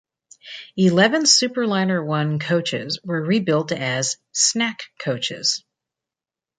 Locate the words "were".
3.03-3.21